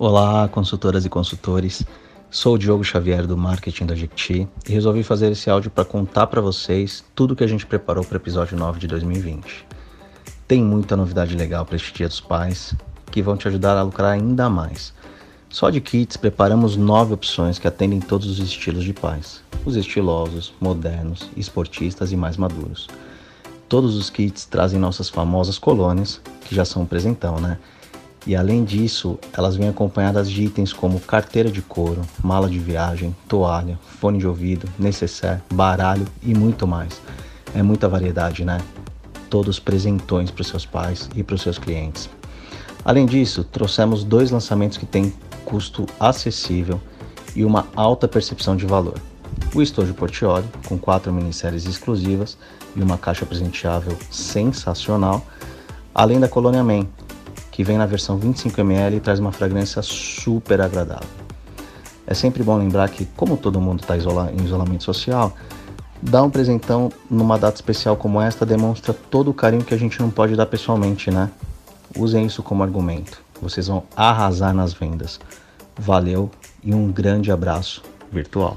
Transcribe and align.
Olá, 0.00 0.46
consultoras 0.46 1.04
e 1.04 1.08
consultores. 1.08 1.84
Sou 2.30 2.54
o 2.54 2.58
Diogo 2.58 2.84
Xavier 2.84 3.26
do 3.26 3.36
Marketing 3.36 3.84
da 3.84 3.96
Jequiti 3.96 4.46
e 4.64 4.72
resolvi 4.72 5.02
fazer 5.02 5.32
esse 5.32 5.50
áudio 5.50 5.72
para 5.72 5.84
contar 5.84 6.28
para 6.28 6.40
vocês 6.40 7.04
tudo 7.16 7.34
que 7.34 7.42
a 7.42 7.48
gente 7.48 7.66
preparou 7.66 8.04
para 8.04 8.14
o 8.14 8.16
episódio 8.16 8.56
9 8.56 8.78
de 8.78 8.86
2020. 8.86 9.66
Tem 10.46 10.62
muita 10.62 10.96
novidade 10.96 11.36
legal 11.36 11.66
para 11.66 11.74
este 11.74 11.92
Dia 11.92 12.06
dos 12.06 12.20
Pais 12.20 12.76
que 13.10 13.20
vão 13.20 13.36
te 13.36 13.48
ajudar 13.48 13.76
a 13.76 13.82
lucrar 13.82 14.12
ainda 14.12 14.48
mais. 14.48 14.94
Só 15.50 15.68
de 15.68 15.80
kits 15.80 16.16
preparamos 16.16 16.76
nove 16.76 17.14
opções 17.14 17.58
que 17.58 17.66
atendem 17.66 17.98
todos 17.98 18.28
os 18.28 18.38
estilos 18.38 18.84
de 18.84 18.92
pais: 18.92 19.42
os 19.66 19.74
estilosos, 19.74 20.54
modernos, 20.60 21.28
esportistas 21.36 22.12
e 22.12 22.16
mais 22.16 22.36
maduros. 22.36 22.86
Todos 23.68 23.96
os 23.96 24.10
kits 24.10 24.44
trazem 24.44 24.78
nossas 24.78 25.08
famosas 25.08 25.58
colônias, 25.58 26.20
que 26.42 26.54
já 26.54 26.64
são 26.64 26.82
um 26.82 26.86
presentão, 26.86 27.40
né? 27.40 27.58
E 28.28 28.36
além 28.36 28.62
disso, 28.62 29.18
elas 29.32 29.56
vêm 29.56 29.70
acompanhadas 29.70 30.30
de 30.30 30.44
itens 30.44 30.72
como 30.72 31.00
carteira 31.00 31.50
de 31.50 31.62
couro, 31.62 32.02
mala 32.22 32.48
de 32.48 32.58
viagem, 32.58 33.16
toalha, 33.26 33.78
fone 33.98 34.18
de 34.18 34.26
ouvido, 34.26 34.68
necessaire, 34.78 35.40
baralho 35.52 36.06
e 36.22 36.34
muito 36.34 36.66
mais. 36.66 37.00
É 37.54 37.62
muita 37.62 37.88
variedade, 37.88 38.44
né? 38.44 38.58
Todos 39.30 39.58
presentões 39.58 40.30
para 40.30 40.42
os 40.42 40.48
seus 40.48 40.66
pais 40.66 41.08
e 41.16 41.22
para 41.22 41.36
os 41.36 41.40
seus 41.40 41.58
clientes. 41.58 42.10
Além 42.84 43.06
disso, 43.06 43.42
trouxemos 43.42 44.04
dois 44.04 44.30
lançamentos 44.30 44.76
que 44.76 44.84
têm 44.84 45.10
custo 45.46 45.86
acessível 45.98 46.78
e 47.34 47.46
uma 47.46 47.66
alta 47.74 48.06
percepção 48.06 48.54
de 48.54 48.66
valor 48.66 49.00
o 49.54 49.62
estojo 49.62 49.94
Portioli, 49.94 50.46
com 50.66 50.78
quatro 50.78 51.12
minisséries 51.12 51.64
exclusivas 51.64 52.36
e 52.76 52.82
uma 52.82 52.98
caixa 52.98 53.24
presenteável 53.24 53.96
sensacional, 54.10 55.24
além 55.94 56.20
da 56.20 56.28
Colônia 56.28 56.62
Man, 56.62 56.86
que 57.58 57.64
vem 57.64 57.76
na 57.76 57.86
versão 57.86 58.16
25ml 58.20 58.94
e 58.94 59.00
traz 59.00 59.18
uma 59.18 59.32
fragrância 59.32 59.82
super 59.82 60.60
agradável. 60.60 61.08
É 62.06 62.14
sempre 62.14 62.44
bom 62.44 62.56
lembrar 62.56 62.88
que, 62.88 63.04
como 63.16 63.36
todo 63.36 63.60
mundo 63.60 63.80
está 63.80 63.96
em 63.96 64.44
isolamento 64.44 64.84
social, 64.84 65.32
dar 66.00 66.22
um 66.22 66.30
presentão 66.30 66.88
numa 67.10 67.36
data 67.36 67.56
especial 67.56 67.96
como 67.96 68.20
esta 68.20 68.46
demonstra 68.46 68.94
todo 68.94 69.32
o 69.32 69.34
carinho 69.34 69.64
que 69.64 69.74
a 69.74 69.76
gente 69.76 69.98
não 69.98 70.08
pode 70.08 70.36
dar 70.36 70.46
pessoalmente, 70.46 71.10
né? 71.10 71.32
Usem 71.96 72.26
isso 72.26 72.44
como 72.44 72.62
argumento. 72.62 73.20
Vocês 73.42 73.66
vão 73.66 73.82
arrasar 73.96 74.54
nas 74.54 74.72
vendas. 74.72 75.18
Valeu 75.76 76.30
e 76.62 76.72
um 76.72 76.92
grande 76.92 77.32
abraço 77.32 77.82
virtual. 78.12 78.56